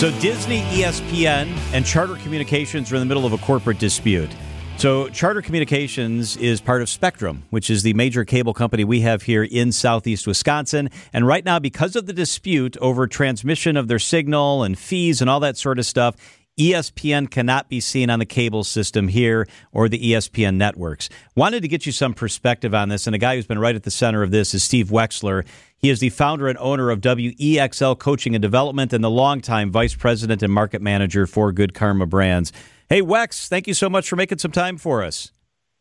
So 0.00 0.10
Disney, 0.18 0.62
ESPN, 0.62 1.54
and 1.74 1.84
Charter 1.84 2.14
Communications 2.14 2.90
are 2.90 2.94
in 2.94 3.00
the 3.00 3.04
middle 3.04 3.26
of 3.26 3.34
a 3.34 3.36
corporate 3.36 3.78
dispute. 3.78 4.30
So 4.78 5.10
Charter 5.10 5.42
Communications 5.42 6.38
is 6.38 6.62
part 6.62 6.80
of 6.80 6.88
Spectrum, 6.88 7.42
which 7.50 7.68
is 7.68 7.82
the 7.82 7.92
major 7.92 8.24
cable 8.24 8.54
company 8.54 8.82
we 8.82 9.02
have 9.02 9.20
here 9.20 9.44
in 9.44 9.72
southeast 9.72 10.26
Wisconsin. 10.26 10.88
And 11.12 11.26
right 11.26 11.44
now, 11.44 11.58
because 11.58 11.96
of 11.96 12.06
the 12.06 12.14
dispute 12.14 12.78
over 12.78 13.06
transmission 13.06 13.76
of 13.76 13.88
their 13.88 13.98
signal 13.98 14.62
and 14.62 14.78
fees 14.78 15.20
and 15.20 15.28
all 15.28 15.40
that 15.40 15.58
sort 15.58 15.78
of 15.78 15.84
stuff, 15.84 16.16
ESPN 16.60 17.30
cannot 17.30 17.70
be 17.70 17.80
seen 17.80 18.10
on 18.10 18.18
the 18.18 18.26
cable 18.26 18.64
system 18.64 19.08
here 19.08 19.48
or 19.72 19.88
the 19.88 19.98
ESPN 19.98 20.56
networks. 20.56 21.08
Wanted 21.34 21.62
to 21.62 21.68
get 21.68 21.86
you 21.86 21.92
some 21.92 22.12
perspective 22.12 22.74
on 22.74 22.90
this, 22.90 23.06
and 23.06 23.16
a 23.16 23.18
guy 23.18 23.34
who's 23.34 23.46
been 23.46 23.58
right 23.58 23.74
at 23.74 23.84
the 23.84 23.90
center 23.90 24.22
of 24.22 24.30
this 24.30 24.52
is 24.52 24.62
Steve 24.62 24.88
Wexler. 24.88 25.46
He 25.78 25.88
is 25.88 26.00
the 26.00 26.10
founder 26.10 26.48
and 26.48 26.58
owner 26.58 26.90
of 26.90 27.00
WEXL 27.00 27.98
Coaching 27.98 28.34
and 28.34 28.42
Development 28.42 28.92
and 28.92 29.02
the 29.02 29.08
longtime 29.08 29.72
vice 29.72 29.94
president 29.94 30.42
and 30.42 30.52
market 30.52 30.82
manager 30.82 31.26
for 31.26 31.50
Good 31.50 31.72
Karma 31.72 32.04
Brands. 32.04 32.52
Hey, 32.90 33.00
Wex, 33.00 33.48
thank 33.48 33.66
you 33.66 33.72
so 33.72 33.88
much 33.88 34.06
for 34.06 34.16
making 34.16 34.36
some 34.36 34.52
time 34.52 34.76
for 34.76 35.02
us. 35.02 35.32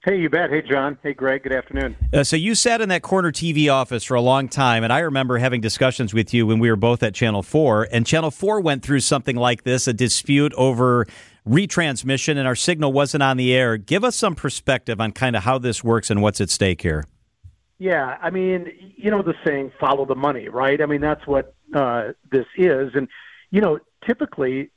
Hey, 0.05 0.21
you 0.21 0.29
bet. 0.29 0.49
Hey, 0.49 0.61
John. 0.61 0.97
Hey, 1.03 1.13
Greg. 1.13 1.43
Good 1.43 1.51
afternoon. 1.51 1.97
Uh, 2.13 2.23
so 2.23 2.37
you 2.37 2.55
sat 2.55 2.79
in 2.79 2.87
that 2.87 3.01
corner 3.01 3.33
TV 3.33 3.69
office 3.69 4.05
for 4.05 4.15
a 4.15 4.21
long 4.21 4.47
time, 4.47 4.85
and 4.85 4.93
I 4.93 4.99
remember 4.99 5.37
having 5.39 5.59
discussions 5.59 6.13
with 6.13 6.33
you 6.33 6.47
when 6.47 6.59
we 6.59 6.69
were 6.69 6.77
both 6.77 7.03
at 7.03 7.13
Channel 7.13 7.43
4, 7.43 7.89
and 7.91 8.05
Channel 8.05 8.31
4 8.31 8.61
went 8.61 8.81
through 8.81 9.01
something 9.01 9.35
like 9.35 9.63
this, 9.63 9.89
a 9.89 9.93
dispute 9.93 10.53
over 10.53 11.05
retransmission, 11.45 12.37
and 12.37 12.47
our 12.47 12.55
signal 12.55 12.93
wasn't 12.93 13.23
on 13.23 13.35
the 13.35 13.53
air. 13.53 13.75
Give 13.75 14.05
us 14.05 14.15
some 14.15 14.35
perspective 14.35 15.01
on 15.01 15.11
kind 15.11 15.35
of 15.35 15.43
how 15.43 15.57
this 15.57 15.83
works 15.83 16.09
and 16.09 16.21
what's 16.21 16.39
at 16.39 16.49
stake 16.49 16.81
here. 16.81 17.03
Yeah, 17.77 18.17
I 18.21 18.29
mean, 18.29 18.71
you 18.95 19.11
know 19.11 19.21
the 19.21 19.33
saying, 19.45 19.73
follow 19.81 20.05
the 20.05 20.15
money, 20.15 20.47
right? 20.47 20.81
I 20.81 20.85
mean, 20.85 21.01
that's 21.01 21.27
what 21.27 21.55
uh, 21.75 22.13
this 22.31 22.45
is. 22.55 22.91
And, 22.93 23.09
you 23.51 23.59
know, 23.59 23.79
typically 24.07 24.71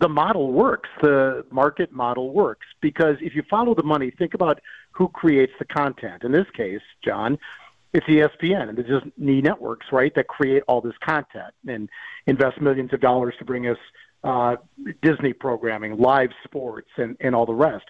the 0.00 0.08
model 0.08 0.52
works, 0.52 0.88
the 1.00 1.44
market 1.50 1.92
model 1.92 2.32
works, 2.32 2.66
because 2.80 3.16
if 3.20 3.34
you 3.34 3.42
follow 3.48 3.74
the 3.74 3.82
money, 3.82 4.10
think 4.10 4.34
about 4.34 4.60
who 4.92 5.08
creates 5.08 5.52
the 5.58 5.64
content. 5.64 6.24
In 6.24 6.32
this 6.32 6.46
case, 6.54 6.80
John, 7.04 7.38
it's 7.92 8.06
ESPN 8.06 8.68
and 8.68 8.76
the 8.76 8.82
Disney 8.82 9.40
networks, 9.40 9.86
right, 9.92 10.14
that 10.14 10.28
create 10.28 10.62
all 10.68 10.80
this 10.80 10.96
content 11.00 11.54
and 11.66 11.88
invest 12.26 12.60
millions 12.60 12.92
of 12.92 13.00
dollars 13.00 13.34
to 13.38 13.44
bring 13.44 13.66
us 13.66 13.78
uh, 14.24 14.56
Disney 15.00 15.32
programming, 15.32 15.96
live 15.96 16.30
sports, 16.44 16.90
and, 16.96 17.16
and 17.20 17.34
all 17.34 17.46
the 17.46 17.54
rest 17.54 17.84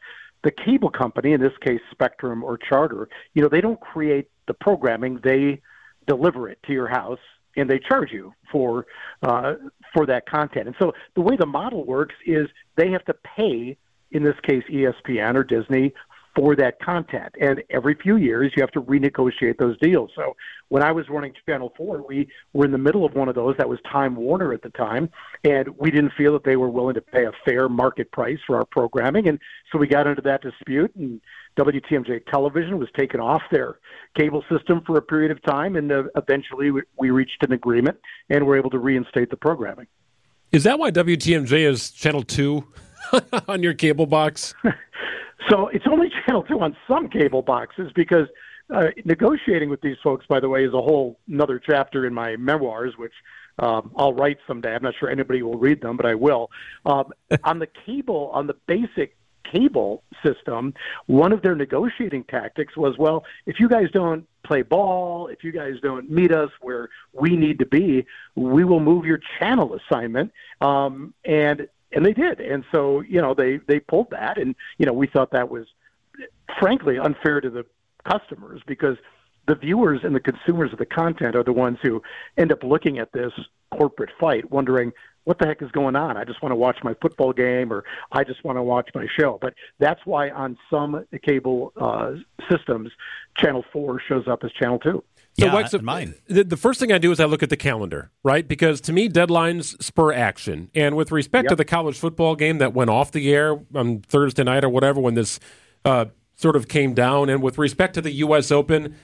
the 0.45 0.51
cable 0.51 0.91
company, 0.91 1.33
in 1.33 1.41
this 1.41 1.57
case 1.61 1.81
Spectrum 1.91 2.45
or 2.45 2.57
Charter, 2.57 3.09
you 3.35 3.43
know, 3.43 3.49
they 3.49 3.61
don't 3.61 3.81
create 3.81 4.29
the 4.47 4.55
programming; 4.55 5.21
they 5.23 5.61
deliver 6.07 6.49
it 6.49 6.59
to 6.67 6.73
your 6.73 6.89
house 6.89 7.19
and 7.59 7.69
they 7.69 7.79
charge 7.79 8.11
you 8.13 8.33
for 8.51 8.87
uh, 9.23 9.55
for 9.93 10.07
that 10.07 10.27
content. 10.27 10.67
And 10.69 10.77
so 10.79 10.93
the 11.15 11.21
way 11.21 11.37
the 11.37 11.47
model 11.47 11.85
works 11.85 12.15
is 12.27 12.49
they 12.77 12.91
have 12.91 13.05
to 13.07 13.15
pay, 13.37 13.77
in 14.13 14.23
this 14.23 14.37
case 14.43 14.63
ESPN 14.71 15.35
or 15.35 15.45
Disney, 15.45 15.93
for 16.39 16.55
that 16.55 16.81
content. 16.81 17.35
And 17.41 17.65
every 17.69 17.97
few 18.01 18.17
years, 18.17 18.53
you 18.55 18.63
have 18.63 18.71
to 18.71 18.81
renegotiate 18.81 19.59
those 19.59 19.77
deals. 19.81 20.13
So 20.15 20.37
when 20.69 20.85
I 20.85 20.93
was 20.93 21.09
running 21.09 21.33
Channel 21.49 21.73
4, 21.77 22.05
we 22.09 22.29
were 22.53 22.65
in 22.65 22.71
the 22.71 22.79
middle 22.79 23.05
of 23.05 23.15
one 23.15 23.29
of 23.29 23.35
those. 23.35 23.57
That 23.59 23.69
was 23.69 23.81
Time 23.91 24.15
Warner 24.15 24.53
at 24.53 24.63
the 24.63 24.71
time. 24.71 25.11
And 25.43 25.69
we 25.79 25.91
didn't 25.91 26.13
feel 26.17 26.33
that 26.35 26.45
they 26.45 26.55
were 26.55 26.69
willing 26.69 26.95
to 26.95 27.01
pay 27.01 27.25
a 27.25 27.33
fair 27.45 27.69
market 27.69 28.13
price 28.13 28.39
for 28.47 28.55
our 28.55 28.65
programming. 28.65 29.27
And 29.27 29.41
so 29.73 29.79
we 29.79 29.89
got 29.89 30.07
into 30.07 30.23
that 30.23 30.43
dispute. 30.43 30.95
And 30.95 31.21
WTMJ 31.59 32.27
television 32.27 32.79
was 32.79 32.89
taken 32.97 33.19
off 33.19 33.43
their 33.51 33.81
cable 34.17 34.45
system 34.49 34.83
for 34.87 34.97
a 34.97 35.03
period 35.03 35.33
of 35.33 35.43
time. 35.43 35.75
And 35.75 35.91
uh, 35.91 36.05
eventually, 36.15 36.71
we, 36.71 36.83
we 36.97 37.11
reached 37.11 37.43
an 37.43 37.51
agreement 37.51 37.99
and 38.31 38.47
were 38.47 38.57
able 38.57 38.71
to 38.71 38.79
reinstate 38.79 39.31
the 39.31 39.37
programming. 39.37 39.89
Is 40.53 40.63
that 40.63 40.79
why 40.79 40.93
WTMJ 40.93 41.69
is 41.69 41.91
Channel 41.91 42.23
2 42.23 42.65
on 43.49 43.61
your 43.65 43.75
cable 43.75 44.07
box? 44.07 44.55
So 45.49 45.69
it's 45.69 45.87
only 45.87 46.11
Channel 46.27 46.43
2 46.45 46.61
on 46.61 46.77
some 46.87 47.09
cable 47.09 47.43
boxes 47.43 47.91
because 47.95 48.29
uh, 48.75 48.89
negotiating 49.05 49.71
with 49.71 49.81
these 49.81 49.97
folks, 50.03 50.27
by 50.27 50.41
the 50.41 50.49
way, 50.49 50.65
is 50.65 50.75
a 50.75 50.83
whole 50.83 51.19
another 51.29 51.59
chapter 51.59 52.07
in 52.07 52.13
my 52.13 52.37
memoirs, 52.37 52.95
which 52.97 53.15
um, 53.59 53.91
I'll 53.97 54.13
write 54.13 54.39
someday. 54.47 54.75
I'm 54.75 54.83
not 54.83 54.95
sure 54.99 55.09
anybody 55.09 55.43
will 55.43 55.59
read 55.59 55.81
them, 55.81 55.97
but 55.97 56.07
I 56.07 56.15
will. 56.15 56.51
Um, 56.85 57.13
on 57.45 57.59
the 57.59 57.69
cable, 57.87 58.31
on 58.33 58.47
the 58.47 58.55
basic 58.67 59.17
cable 59.51 60.03
system, 60.23 60.75
one 61.07 61.33
of 61.33 61.41
their 61.41 61.55
negotiating 61.55 62.25
tactics 62.25 62.77
was, 62.77 62.99
well, 62.99 63.25
if 63.47 63.59
you 63.59 63.69
guys 63.69 63.91
don't 63.93 64.27
play 64.45 64.63
ball, 64.63 65.29
if 65.29 65.43
you 65.43 65.53
guys 65.53 65.75
don't 65.83 66.11
meet 66.11 66.33
us 66.33 66.51
where 66.61 66.91
we 67.13 67.37
need 67.37 67.59
to 67.59 67.67
be, 67.67 68.05
we 68.35 68.65
will 68.65 68.81
move 68.81 69.07
your 69.07 69.21
channel 69.39 69.75
assignment. 69.75 70.33
Um, 70.61 71.15
and 71.25 71.69
and 71.93 72.05
they 72.05 72.13
did. 72.13 72.41
And 72.41 72.65
so, 72.73 73.01
you 73.01 73.21
know, 73.21 73.35
they 73.35 73.59
they 73.67 73.81
pulled 73.81 74.11
that, 74.11 74.39
and 74.39 74.55
you 74.79 74.87
know, 74.87 74.93
we 74.93 75.07
thought 75.07 75.31
that 75.33 75.51
was 75.51 75.67
frankly 76.59 76.99
unfair 76.99 77.41
to 77.41 77.51
the 77.51 77.65
customers 78.11 78.61
because 78.67 78.97
the 79.47 79.55
viewers 79.55 80.01
and 80.05 80.15
the 80.15 80.21
consumers 80.21 80.73
of 80.73 80.79
the 80.79 80.87
content 80.87 81.35
are 81.35 81.43
the 81.43 81.53
ones 81.53 81.79
who 81.83 82.03
end 82.37 82.53
up 82.53 82.63
looking 82.63 82.99
at 82.99 83.13
this 83.13 83.33
corporate 83.77 84.11
fight, 84.21 84.51
wondering 84.51 84.93
what 85.29 85.39
the 85.39 85.47
heck 85.47 85.61
is 85.61 85.71
going 85.73 85.95
on? 85.95 86.17
I 86.17 86.25
just 86.25 86.41
want 86.41 86.53
to 86.53 86.57
watch 86.57 86.79
my 86.83 86.95
football 87.03 87.35
game 87.35 87.71
or 87.71 87.85
I 88.13 88.25
just 88.25 88.43
want 88.45 88.57
to 88.57 88.63
watch 88.63 88.89
my 88.95 89.07
show. 89.21 89.39
But 89.43 89.53
that's 89.79 90.01
why 90.07 90.31
on 90.31 90.57
some 90.71 91.05
cable 91.23 91.75
uh, 91.77 92.13
systems, 92.51 92.91
Channel 93.37 93.63
4 93.71 94.01
shows 94.09 94.27
up 94.27 94.43
as 94.43 94.51
Channel 94.53 94.79
2. 94.79 94.91
So 94.91 95.05
yeah, 95.37 95.53
Wex, 95.53 95.83
mine. 95.83 96.15
The, 96.29 96.45
the, 96.45 96.57
first 96.57 96.81
thing 96.81 96.93
I 96.93 96.97
do 96.97 97.13
is 97.13 97.21
I 97.21 97.27
look 97.27 97.43
at 97.43 97.51
the 97.51 97.59
calendar, 97.59 98.11
right? 98.23 98.49
Because 98.49 98.81
to 98.81 98.93
me, 98.95 99.07
deadlines 99.07 99.81
spur 99.83 100.15
action. 100.15 100.71
And 100.75 100.97
with 100.97 101.13
respect 101.13 101.45
yep. 101.45 101.51
to 101.51 101.57
the 101.57 101.65
college 101.67 101.99
football 101.99 102.35
game 102.35 102.57
that 102.57 102.73
went 102.73 102.89
off 102.89 103.13
the 103.13 103.31
air 103.31 103.61
on 103.75 104.01
Thursday 104.01 104.45
night 104.45 104.65
or 104.65 104.71
whatever, 104.71 104.99
when 104.99 105.13
this 105.13 105.39
uh, 105.85 106.07
sort 106.37 106.57
of 106.57 106.69
came 106.69 106.95
down, 106.95 107.29
and 107.29 107.43
with 107.43 107.59
respect 107.59 107.93
to 107.95 108.01
the 108.01 108.13
U.S. 108.13 108.51
Open, 108.51 108.97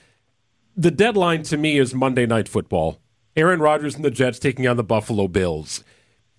the 0.75 0.89
deadline 0.89 1.43
to 1.43 1.55
me 1.55 1.77
is 1.77 1.93
Monday 1.93 2.25
Night 2.25 2.49
Football. 2.49 2.99
Aaron 3.35 3.59
Rodgers 3.59 3.93
and 3.93 4.03
the 4.03 4.09
Jets 4.09 4.39
taking 4.39 4.67
on 4.67 4.75
the 4.75 4.83
Buffalo 4.83 5.27
Bills. 5.27 5.83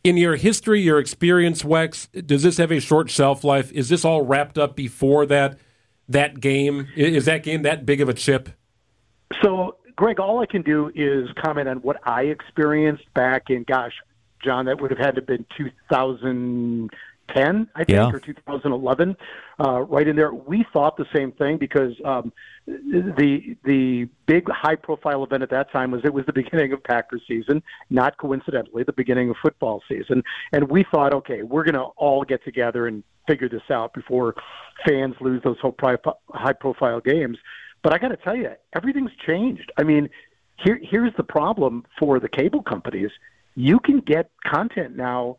In 0.07 0.17
your 0.17 0.37
history, 0.37 0.81
your 0.83 1.01
experience, 1.01 1.65
Wex, 1.65 2.07
does 2.25 2.45
this 2.45 2.59
have 2.59 2.71
a 2.71 2.79
short 2.79 3.11
shelf 3.11 3.43
life? 3.43 3.73
Is 3.73 3.89
this 3.89 4.05
all 4.05 4.23
wrapped 4.23 4.57
up 4.57 4.77
before 4.77 5.27
that 5.27 5.59
that 6.09 6.39
game? 6.39 6.87
Is 6.95 7.25
that 7.25 7.43
game 7.43 7.63
that 7.63 7.85
big 7.85 8.01
of 8.01 8.09
a 8.09 8.15
chip? 8.15 8.51
So 9.43 9.79
Greg, 9.97 10.21
all 10.21 10.41
I 10.41 10.47
can 10.47 10.63
do 10.63 10.93
is 10.95 11.29
comment 11.45 11.69
on 11.69 11.79
what 11.79 11.97
I 12.05 12.27
experienced 12.27 13.13
back 13.15 13.51
in, 13.51 13.65
gosh, 13.65 13.95
John, 14.45 14.67
that 14.67 14.81
would 14.81 14.93
have 14.93 15.01
had 15.01 15.17
to 15.17 15.23
have 15.23 15.27
been 15.27 15.45
2010, 17.29 17.69
I 17.75 17.85
think, 17.85 17.89
yeah. 17.89 18.11
or 18.11 18.21
2011, 18.21 19.17
uh, 19.59 19.81
right 19.83 20.07
in 20.07 20.17
there. 20.17 20.33
We 20.33 20.65
thought 20.73 20.97
the 20.97 21.07
same 21.15 21.33
thing 21.33 21.59
because 21.59 21.93
um, 22.05 22.33
the 22.67 23.57
the 23.65 24.09
big 24.27 24.49
high 24.51 24.77
profile 24.77 25.25
event 25.25 25.43
at 25.43 25.51
that 25.51 25.71
time 25.73 25.91
was 25.91 26.03
it 26.05 26.13
was 26.13 26.25
the 26.27 26.33
beginning 26.35 26.73
of 26.73 26.83
Packers 26.85 27.23
season, 27.29 27.63
not 27.91 28.17
coincidentally 28.19 28.83
the 28.85 28.93
beginning 28.93 29.31
of 29.31 29.37
football 29.43 29.83
season, 29.89 30.23
and 30.53 30.69
we 30.71 30.85
thought, 30.91 31.13
okay, 31.15 31.43
we're 31.43 31.65
going 31.65 31.75
to 31.75 31.89
all 31.97 32.25
get 32.25 32.45
together 32.45 32.87
and 32.87 33.03
figure 33.27 33.49
this 33.49 33.63
out 33.71 33.93
before 33.93 34.35
fans 34.87 35.15
lose 35.21 35.43
those 35.43 35.57
high 35.61 36.53
profile 36.53 37.01
games. 37.01 37.39
But 37.83 37.93
I 37.93 37.99
got 37.99 38.09
to 38.09 38.17
tell 38.17 38.37
you, 38.37 38.51
everything's 38.75 39.11
changed. 39.27 39.73
I 39.77 39.83
mean, 39.83 40.09
here 40.65 40.81
here's 40.83 41.13
the 41.17 41.25
problem 41.25 41.85
for 41.99 42.21
the 42.21 42.29
cable 42.29 42.63
companies. 42.63 43.11
You 43.55 43.79
can 43.81 44.01
get 44.01 44.31
content 44.45 44.97
now 44.97 45.39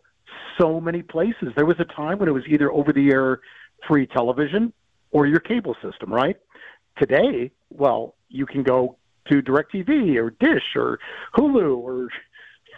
so 0.60 0.80
many 0.80 1.02
places. 1.02 1.50
There 1.56 1.66
was 1.66 1.80
a 1.80 1.86
time 1.86 2.20
when 2.20 2.28
it 2.30 2.34
was 2.34 2.44
either 2.48 2.72
over 2.72 2.92
the 2.94 3.12
air 3.12 3.42
free 3.88 4.08
television 4.08 4.74
or 5.12 5.26
your 5.26 5.40
cable 5.40 5.76
system, 5.82 6.12
right? 6.12 6.38
Today, 6.98 7.52
well, 7.70 8.16
you 8.30 8.46
can 8.46 8.64
go 8.64 8.98
to 9.30 9.42
DirecTV 9.42 10.16
or 10.18 10.32
Dish 10.32 10.76
or 10.76 11.00
Hulu 11.36 11.78
or 11.78 12.10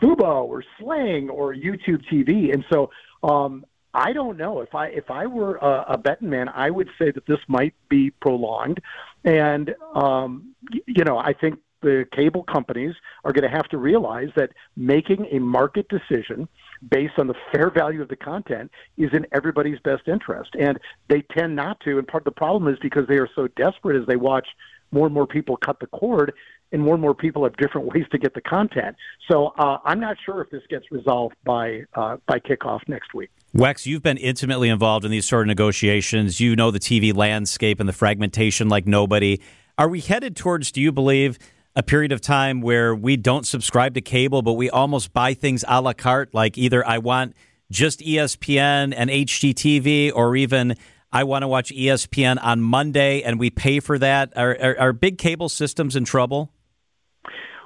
Fubo 0.02 0.44
or 0.46 0.64
Sling 0.78 1.30
or 1.30 1.54
YouTube 1.54 2.04
TV. 2.12 2.54
And 2.54 2.64
so 2.72 2.90
um, 3.24 3.66
I 3.94 4.14
don't 4.14 4.38
know 4.38 4.62
if 4.62 4.76
I 4.76 4.88
if 4.88 5.10
I 5.10 5.26
were 5.26 5.56
a, 5.58 5.94
a 5.94 5.98
betting 5.98 6.30
man, 6.30 6.50
I 6.50 6.70
would 6.70 6.90
say 7.00 7.12
that 7.12 7.26
this 7.26 7.40
might 7.48 7.74
be 7.90 8.12
prolonged, 8.12 8.80
and 9.24 9.74
um, 9.96 10.54
you 10.86 11.04
know 11.04 11.18
I 11.18 11.34
think 11.34 11.60
the 11.82 12.06
cable 12.14 12.44
companies 12.44 12.94
are 13.24 13.32
going 13.32 13.50
to 13.50 13.56
have 13.56 13.68
to 13.70 13.78
realize 13.78 14.30
that 14.36 14.52
making 14.76 15.28
a 15.32 15.40
market 15.40 15.88
decision 15.90 16.48
based 16.88 17.14
on 17.18 17.28
the 17.28 17.36
fair 17.52 17.70
value 17.70 18.02
of 18.02 18.08
the 18.08 18.16
content 18.16 18.72
is 18.98 19.10
in 19.14 19.26
everybody's 19.32 19.80
best 19.80 20.08
interest, 20.08 20.52
and 20.60 20.80
they 21.10 21.22
tend 21.34 21.56
not 21.56 21.80
to. 21.82 21.98
And 21.98 22.08
part 22.08 22.22
of 22.22 22.26
the 22.26 22.38
problem 22.38 22.72
is 22.72 22.80
because 22.82 23.08
they 23.08 23.18
are 23.18 23.30
so 23.36 23.48
desperate 23.56 24.00
as 24.00 24.08
they 24.08 24.16
watch 24.16 24.48
more 24.92 25.06
and 25.06 25.14
more 25.14 25.28
people 25.28 25.58
cut 25.58 25.80
the 25.80 25.88
cord 25.88 26.34
and 26.72 26.82
more 26.82 26.94
and 26.94 27.02
more 27.02 27.16
people 27.16 27.44
have 27.44 27.56
different 27.58 27.88
ways 27.88 28.06
to 28.12 28.18
get 28.18 28.34
the 28.34 28.42
content. 28.42 28.96
So 29.30 29.54
uh, 29.58 29.78
I'm 29.86 30.00
not 30.00 30.18
sure 30.24 30.42
if 30.42 30.50
this 30.50 30.64
gets 30.70 30.86
resolved 30.92 31.36
by 31.44 31.84
uh, 31.96 32.18
by 32.28 32.40
kickoff 32.40 32.82
next 32.88 33.14
week. 33.14 33.30
Wex, 33.56 33.86
you've 33.86 34.04
been 34.04 34.18
intimately 34.18 34.70
involved 34.70 35.06
in 35.06 35.12
these 35.12 35.28
sort 35.28 35.44
of 35.44 35.48
negotiations. 35.48 36.40
You 36.40 36.56
know 36.56 36.72
the 36.72 36.80
TV 36.80 37.16
landscape 37.16 37.80
and 37.80 37.90
the 37.90 37.94
fragmentation 37.94 38.70
like 38.70 38.86
nobody. 38.86 39.40
Are 39.78 39.90
we 39.90 40.02
headed 40.02 40.36
towards? 40.36 40.72
Do 40.72 40.82
you 40.82 40.92
believe? 40.92 41.40
A 41.76 41.84
period 41.84 42.12
of 42.12 42.22
time 42.22 42.62
where 42.62 42.96
we 42.96 43.16
don't 43.16 43.46
subscribe 43.46 43.94
to 43.94 44.02
cable, 44.02 44.42
but 44.42 44.54
we 44.54 44.70
almost 44.70 45.14
buy 45.14 45.34
things 45.34 45.64
a 45.68 45.82
la 45.82 45.94
carte. 45.94 46.34
Like 46.34 46.58
either 46.58 46.86
I 46.86 46.98
want 46.98 47.36
just 47.72 48.00
ESPN 48.00 48.94
and 48.96 49.10
HGTV, 49.10 50.12
or 50.14 50.36
even 50.36 50.76
I 51.12 51.24
want 51.24 51.44
to 51.44 51.48
watch 51.48 51.72
ESPN 51.72 52.38
on 52.42 52.62
Monday, 52.62 53.22
and 53.24 53.40
we 53.40 53.50
pay 53.50 53.80
for 53.80 53.98
that. 54.00 54.34
Are, 54.36 54.58
are, 54.62 54.80
are 54.80 54.94
big 54.94 55.18
cable 55.18 55.50
systems 55.50 55.96
in 55.96 56.06
trouble? 56.06 56.52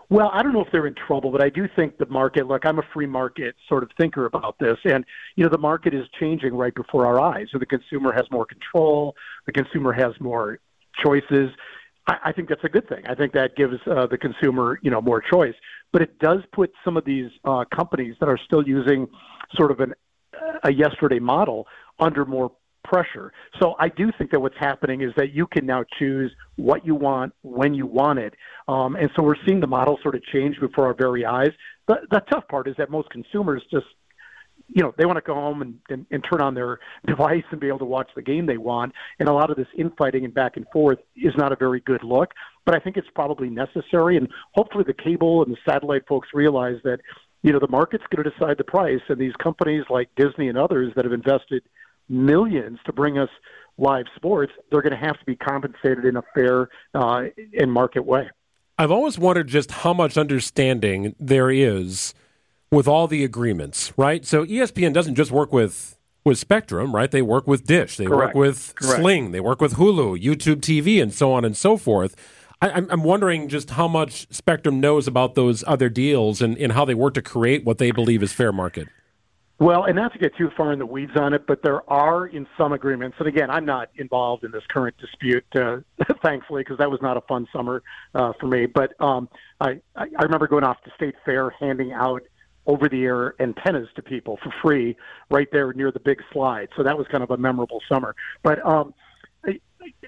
Well, 0.09 0.29
I 0.31 0.43
don't 0.43 0.53
know 0.53 0.61
if 0.61 0.71
they're 0.71 0.85
in 0.85 0.95
trouble, 1.07 1.31
but 1.31 1.43
I 1.43 1.49
do 1.49 1.67
think 1.75 1.97
the 1.97 2.05
market. 2.05 2.45
Look, 2.45 2.65
I'm 2.65 2.77
a 2.77 2.83
free 2.93 3.07
market 3.07 3.55
sort 3.67 3.83
of 3.83 3.89
thinker 3.97 4.25
about 4.25 4.57
this, 4.59 4.77
and 4.83 5.03
you 5.35 5.43
know 5.43 5.49
the 5.49 5.57
market 5.57 5.93
is 5.93 6.05
changing 6.19 6.53
right 6.53 6.75
before 6.75 7.07
our 7.07 7.19
eyes. 7.19 7.47
So 7.51 7.57
the 7.57 7.65
consumer 7.65 8.11
has 8.11 8.25
more 8.29 8.45
control. 8.45 9.15
The 9.45 9.53
consumer 9.53 9.91
has 9.93 10.13
more 10.19 10.59
choices. 11.03 11.49
I, 12.07 12.15
I 12.25 12.31
think 12.31 12.49
that's 12.49 12.63
a 12.63 12.69
good 12.69 12.87
thing. 12.87 13.03
I 13.07 13.15
think 13.15 13.33
that 13.33 13.55
gives 13.55 13.75
uh, 13.85 14.07
the 14.07 14.17
consumer, 14.17 14.79
you 14.81 14.91
know, 14.91 15.01
more 15.01 15.21
choice. 15.21 15.55
But 15.91 16.01
it 16.01 16.19
does 16.19 16.39
put 16.51 16.71
some 16.83 16.97
of 16.97 17.05
these 17.05 17.29
uh, 17.45 17.65
companies 17.73 18.15
that 18.19 18.29
are 18.29 18.39
still 18.45 18.67
using 18.67 19.07
sort 19.55 19.71
of 19.71 19.79
an, 19.79 19.93
a 20.63 20.73
yesterday 20.73 21.19
model 21.19 21.67
under 21.99 22.25
more 22.25 22.51
pressure. 22.83 23.31
So 23.61 23.75
I 23.79 23.89
do 23.89 24.11
think 24.17 24.31
that 24.31 24.39
what's 24.39 24.57
happening 24.59 25.01
is 25.01 25.11
that 25.15 25.31
you 25.31 25.47
can 25.47 25.65
now 25.65 25.85
choose 25.97 26.31
what 26.57 26.85
you 26.85 26.95
want 26.95 27.33
when 27.41 27.73
you 27.73 27.85
want 27.85 28.19
it. 28.19 28.33
Um, 28.67 28.95
and 28.95 29.09
so 29.15 29.23
we're 29.23 29.35
seeing 29.45 29.59
the 29.59 29.67
model 29.67 29.97
sort 30.03 30.15
of 30.15 30.23
change 30.25 30.59
before 30.59 30.87
our 30.87 30.93
very 30.93 31.25
eyes. 31.25 31.51
The, 31.87 31.99
the 32.11 32.21
tough 32.31 32.47
part 32.49 32.67
is 32.67 32.75
that 32.77 32.89
most 32.89 33.09
consumers 33.09 33.63
just 33.71 33.85
you 34.75 34.81
know 34.81 34.93
they 34.97 35.05
want 35.05 35.17
to 35.17 35.21
go 35.21 35.33
home 35.35 35.61
and, 35.61 35.79
and, 35.89 36.05
and 36.11 36.23
turn 36.29 36.41
on 36.41 36.53
their 36.53 36.79
device 37.07 37.43
and 37.51 37.59
be 37.59 37.67
able 37.67 37.79
to 37.79 37.85
watch 37.85 38.09
the 38.15 38.21
game 38.21 38.45
they 38.45 38.57
want. 38.57 38.93
And 39.19 39.29
a 39.29 39.33
lot 39.33 39.49
of 39.49 39.57
this 39.57 39.67
infighting 39.77 40.25
and 40.25 40.33
back 40.33 40.57
and 40.57 40.65
forth 40.73 40.99
is 41.15 41.33
not 41.37 41.51
a 41.51 41.55
very 41.55 41.79
good 41.79 42.03
look 42.03 42.33
but 42.65 42.75
i 42.75 42.79
think 42.79 42.97
it's 42.97 43.07
probably 43.15 43.49
necessary. 43.49 44.17
And 44.17 44.27
hopefully 44.53 44.83
the 44.85 44.93
cable 44.93 45.43
and 45.43 45.51
the 45.51 45.57
satellite 45.65 46.07
folks 46.07 46.29
realize 46.33 46.77
that 46.83 46.99
you 47.41 47.51
know 47.51 47.59
the 47.59 47.67
market's 47.67 48.03
going 48.13 48.23
to 48.23 48.29
decide 48.29 48.57
the 48.57 48.63
price. 48.63 49.01
And 49.09 49.19
these 49.19 49.35
companies 49.41 49.83
like 49.89 50.09
disney 50.15 50.47
and 50.49 50.57
others 50.57 50.93
that 50.95 51.05
have 51.05 51.13
invested 51.13 51.63
millions 52.09 52.79
to 52.85 52.93
bring 52.93 53.17
us 53.17 53.29
live 53.77 54.05
sports, 54.15 54.53
they're 54.69 54.81
going 54.81 54.97
to 54.97 55.05
have 55.05 55.17
to 55.19 55.25
be 55.25 55.35
compensated 55.35 56.05
in 56.05 56.17
a 56.17 56.23
fair 56.33 56.69
uh, 56.93 57.23
and 57.57 57.71
market 57.71 58.05
way. 58.05 58.29
I've 58.77 58.91
always 58.91 59.17
wondered 59.17 59.47
just 59.47 59.71
how 59.71 59.93
much 59.93 60.17
understanding 60.17 61.15
there 61.19 61.49
is 61.49 62.13
with 62.73 62.87
all 62.87 63.07
the 63.07 63.23
agreements, 63.23 63.93
right? 63.97 64.25
So 64.25 64.45
ESPN 64.45 64.93
doesn't 64.93 65.15
just 65.15 65.31
work 65.31 65.53
with 65.53 65.97
with 66.25 66.37
Spectrum, 66.37 66.95
right? 66.95 67.11
They 67.11 67.21
work 67.21 67.47
with 67.47 67.65
Dish, 67.65 67.97
they 67.97 68.05
Correct. 68.05 68.33
work 68.33 68.35
with 68.35 68.73
Correct. 68.75 69.01
Sling, 69.01 69.31
they 69.31 69.41
work 69.41 69.59
with 69.59 69.73
Hulu, 69.73 70.23
YouTube 70.23 70.61
TV, 70.61 71.01
and 71.01 71.13
so 71.13 71.33
on 71.33 71.43
and 71.43 71.55
so 71.55 71.75
forth. 71.75 72.15
I, 72.61 72.69
I'm 72.69 73.03
wondering 73.03 73.49
just 73.49 73.71
how 73.71 73.89
much 73.89 74.33
Spectrum 74.33 74.79
knows 74.79 75.05
about 75.05 75.35
those 75.35 75.65
other 75.67 75.89
deals 75.89 76.41
and, 76.41 76.57
and 76.57 76.71
how 76.71 76.85
they 76.85 76.93
work 76.93 77.15
to 77.15 77.21
create 77.21 77.65
what 77.65 77.77
they 77.77 77.91
believe 77.91 78.23
is 78.23 78.31
fair 78.31 78.53
market. 78.53 78.87
Well, 79.59 79.83
and 79.83 79.97
not 79.97 80.13
to 80.13 80.19
get 80.19 80.35
too 80.37 80.49
far 80.55 80.71
in 80.71 80.79
the 80.79 80.85
weeds 80.85 81.11
on 81.15 81.33
it, 81.33 81.45
but 81.45 81.61
there 81.61 81.87
are 81.91 82.25
in 82.25 82.47
some 82.57 82.71
agreements, 82.71 83.17
and 83.19 83.27
again, 83.27 83.49
I'm 83.49 83.65
not 83.65 83.89
involved 83.95 84.45
in 84.45 84.51
this 84.51 84.63
current 84.69 84.95
dispute, 84.97 85.45
uh, 85.55 85.77
thankfully, 86.23 86.61
because 86.61 86.77
that 86.77 86.89
was 86.89 87.01
not 87.01 87.17
a 87.17 87.21
fun 87.21 87.47
summer 87.53 87.83
uh, 88.15 88.31
for 88.39 88.47
me. 88.47 88.65
But 88.65 88.93
um, 89.01 89.27
I, 89.59 89.81
I 89.95 90.23
remember 90.23 90.47
going 90.47 90.63
off 90.63 90.81
to 90.83 90.91
State 90.95 91.15
Fair 91.25 91.49
handing 91.59 91.91
out 91.91 92.23
over 92.65 92.87
the 92.87 93.03
air 93.03 93.35
antennas 93.39 93.89
to 93.95 94.01
people 94.01 94.37
for 94.43 94.53
free 94.61 94.95
right 95.29 95.47
there 95.51 95.73
near 95.73 95.91
the 95.91 95.99
big 95.99 96.21
slide. 96.31 96.69
So 96.75 96.83
that 96.83 96.97
was 96.97 97.07
kind 97.07 97.23
of 97.23 97.31
a 97.31 97.37
memorable 97.37 97.81
summer. 97.89 98.15
But 98.41 98.65
um, 98.65 98.93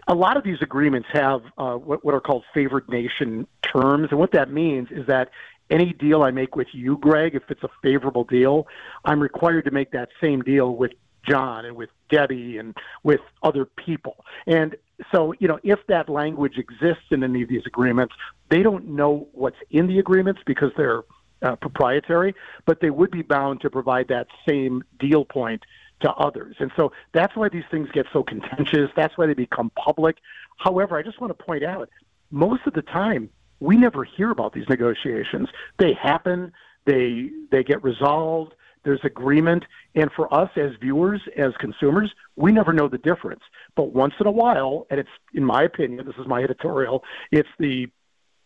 a 0.08 0.16
lot 0.16 0.38
of 0.38 0.44
these 0.44 0.62
agreements 0.62 1.08
have 1.12 1.42
uh, 1.58 1.76
what, 1.76 2.04
what 2.06 2.14
are 2.14 2.22
called 2.22 2.44
favored 2.54 2.88
nation 2.90 3.48
terms. 3.62 4.08
And 4.12 4.20
what 4.20 4.32
that 4.32 4.52
means 4.52 4.90
is 4.92 5.08
that 5.08 5.30
any 5.70 5.94
deal 5.94 6.22
I 6.24 6.32
make 6.32 6.56
with 6.56 6.68
you, 6.74 6.98
Greg, 6.98 7.36
if 7.36 7.44
it's 7.50 7.64
a 7.64 7.70
favorable 7.82 8.24
deal, 8.24 8.68
I'm 9.04 9.20
required 9.20 9.66
to 9.66 9.72
make 9.72 9.92
that 9.92 10.10
same 10.22 10.42
deal 10.42 10.76
with 10.76 10.92
John 11.28 11.66
and 11.66 11.76
with 11.76 11.90
Debbie 12.10 12.58
and 12.58 12.76
with 13.04 13.22
other 13.42 13.66
people. 13.66 14.24
And 14.46 14.76
so, 15.12 15.34
you 15.40 15.48
know, 15.48 15.60
if 15.64 15.80
that 15.88 16.08
language 16.08 16.58
exists 16.58 17.06
in 17.10 17.24
any 17.24 17.42
of 17.42 17.50
these 17.50 17.64
agreements, 17.66 18.14
they 18.50 18.62
don't 18.62 18.90
know 18.90 19.28
what's 19.34 19.58
in 19.72 19.88
the 19.88 19.98
agreements 19.98 20.42
because 20.46 20.72
they're 20.78 21.04
uh, 21.42 21.56
proprietary, 21.56 22.34
but 22.66 22.80
they 22.80 22.90
would 22.90 23.12
be 23.12 23.22
bound 23.22 23.62
to 23.62 23.70
provide 23.70 24.08
that 24.08 24.28
same 24.48 24.84
deal 25.00 25.26
point 25.26 25.64
to 26.02 26.12
others. 26.14 26.56
And 26.60 26.72
so 26.76 26.92
that's 27.14 27.36
why 27.36 27.50
these 27.50 27.64
things 27.72 27.90
get 27.94 28.06
so 28.12 28.24
contentious. 28.24 28.90
That's 28.96 29.18
why 29.18 29.28
they 29.28 29.34
become 29.34 29.72
public. 29.72 30.18
However, 30.58 30.98
I 30.98 31.04
just 31.04 31.20
want 31.22 31.38
to 31.38 31.44
point 31.44 31.64
out 31.64 31.90
most 32.32 32.62
of 32.66 32.74
the 32.74 32.82
time, 32.82 33.30
we 33.60 33.78
never 33.78 34.04
hear 34.04 34.32
about 34.32 34.54
these 34.54 34.68
negotiations. 34.68 35.48
They 35.78 35.94
happen, 35.94 36.52
they 36.86 37.30
they 37.52 37.64
get 37.64 37.82
resolved, 37.84 38.54
there's 38.84 39.00
agreement, 39.04 39.64
and 39.96 40.12
for 40.12 40.32
us 40.34 40.50
as 40.56 40.72
viewers, 40.82 41.22
as 41.38 41.54
consumers, 41.60 42.14
we 42.36 42.52
never 42.52 42.74
know 42.74 42.88
the 42.88 42.98
difference. 42.98 43.42
But 43.76 43.94
once 43.94 44.14
in 44.20 44.28
a 44.28 44.32
while, 44.32 44.86
and 44.90 45.00
it's 45.00 45.10
in 45.34 45.46
my 45.46 45.64
opinion, 45.64 46.06
this 46.06 46.16
is 46.20 46.28
my 46.28 46.44
editorial, 46.44 47.04
it's 47.32 47.50
the 47.58 47.90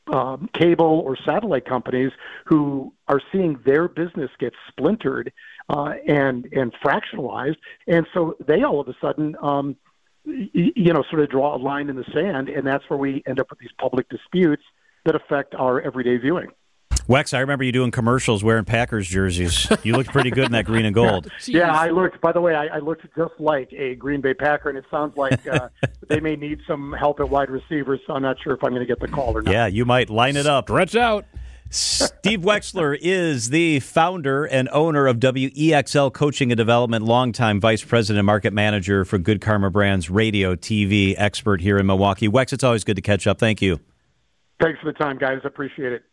um, 0.08 0.50
cable 0.54 1.04
or 1.06 1.18
satellite 1.26 1.66
companies 1.66 2.12
who 2.46 2.94
are 3.08 3.22
seeing 3.32 3.60
their 3.66 3.88
business 3.88 4.30
get 4.40 4.54
splintered 4.68 5.32
uh, 5.70 5.94
and 6.08 6.48
and 6.52 6.74
fractionalized, 6.84 7.58
and 7.88 8.08
so 8.14 8.36
they 8.48 8.64
all 8.64 8.80
of 8.80 8.88
a 8.88 8.96
sudden. 9.02 9.36
Um, 9.42 9.76
you 10.26 10.94
know, 10.94 11.04
sort 11.10 11.24
of 11.24 11.30
draw 11.30 11.56
a 11.56 11.58
line 11.58 11.90
in 11.90 11.96
the 11.96 12.04
sand, 12.14 12.50
and 12.50 12.68
that's 12.68 12.84
where 12.88 13.00
we 13.00 13.24
end 13.26 13.40
up 13.40 13.50
with 13.50 13.58
these 13.58 13.72
public 13.80 14.08
disputes 14.10 14.62
that 15.06 15.16
affect 15.16 15.56
our 15.56 15.82
everyday 15.82 16.18
viewing. 16.18 16.50
Wex, 17.10 17.34
I 17.34 17.40
remember 17.40 17.64
you 17.64 17.72
doing 17.72 17.90
commercials 17.90 18.44
wearing 18.44 18.66
Packers 18.66 19.08
jerseys. 19.08 19.68
You 19.82 19.96
looked 19.96 20.12
pretty 20.12 20.30
good 20.30 20.46
in 20.46 20.52
that 20.52 20.66
green 20.66 20.86
and 20.86 20.94
gold. 20.94 21.28
yeah, 21.48 21.76
I 21.76 21.90
looked. 21.90 22.22
By 22.22 22.32
the 22.32 22.40
way, 22.40 22.54
I, 22.54 22.68
I, 22.68 22.78
looked 22.78 23.02
just 23.16 23.34
like 23.40 23.74
a 23.74 23.96
Green 23.96 24.22
Bay 24.22 24.36
Packer, 24.36 24.70
and 24.70 24.78
it 24.78 24.86
sounds 24.92 25.18
like 25.18 25.48
uh, 25.48 25.70
they 26.08 26.20
may 26.20 26.36
need 26.36 26.60
some 26.68 26.94
help 26.94 27.20
at 27.20 27.28
wide 27.28 27.50
receivers. 27.50 28.00
So 28.06 28.14
I'm 28.14 28.22
not 28.22 28.38
sure 28.44 28.54
if 28.54 28.64
I'm 28.64 28.70
going 28.70 28.82
to 28.82 28.86
get 28.86 29.00
the 29.00 29.08
call 29.08 29.36
or 29.36 29.42
not. 29.42 29.52
Yeah, 29.52 29.66
you 29.66 29.86
might 29.86 30.12
line 30.12 30.38
it 30.38 30.46
up. 30.46 30.66
Stretch 30.66 30.96
out. 30.96 31.26
Steve 31.72 32.42
Wexler 32.42 32.96
is 33.02 33.50
the 33.50 33.80
founder 33.80 34.46
and 34.46 34.70
owner 34.72 35.08
of 35.08 35.18
WEXL 35.18 36.14
Coaching 36.14 36.52
and 36.52 36.58
Development, 36.58 37.04
longtime 37.04 37.60
vice 37.60 37.84
president 37.84 38.20
and 38.20 38.26
market 38.28 38.54
manager 38.54 39.04
for 39.04 39.18
Good 39.18 39.42
Karma 39.42 39.72
Brands, 39.72 40.12
radio, 40.12 40.56
TV 40.56 41.16
expert 41.18 41.62
here 41.62 41.80
in 41.80 41.88
Milwaukee. 41.88 42.28
Wex, 42.28 42.54
it's 42.54 42.64
always 42.64 42.84
good 42.84 42.98
to 42.98 43.02
catch 43.02 43.26
up. 43.26 43.40
Thank 43.40 43.64
you. 43.64 43.80
Thanks 44.62 44.80
for 44.80 44.92
the 44.92 44.98
time, 44.98 45.18
guys. 45.18 45.40
Appreciate 45.44 45.92
it. 45.94 46.04